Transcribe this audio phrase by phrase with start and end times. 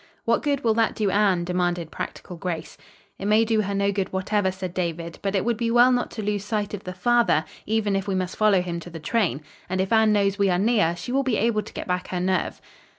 [0.25, 2.75] "What good will that do Anne?" demanded practical Grace.
[3.19, 6.09] "It may do her no good whatever," said David, "but it would be well not
[6.09, 9.43] to lose sight of the father, even, if we must follow him to the train.
[9.69, 12.19] And if Anne knows we are near, she will be able to get back her
[12.19, 12.59] nerve."